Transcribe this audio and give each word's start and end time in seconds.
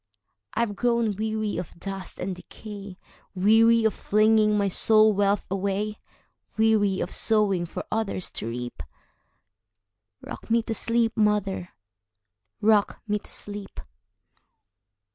I 0.55 0.61
have 0.61 0.75
grown 0.75 1.15
weary 1.15 1.57
of 1.57 1.79
dust 1.79 2.19
and 2.19 2.35
decay,—Weary 2.35 3.85
of 3.85 3.93
flinging 3.93 4.57
my 4.57 4.67
soul 4.67 5.13
wealth 5.13 5.45
away; 5.51 5.99
Weary 6.57 6.99
of 7.01 7.11
sowing 7.11 7.67
for 7.67 7.83
others 7.91 8.31
to 8.31 8.47
reap;—Rock 8.47 10.49
me 10.49 10.63
to 10.63 10.73
sleep, 10.73 11.15
mother,—rock 11.15 12.99
me 13.07 13.19
to 13.19 13.29
sleep! 13.29 13.79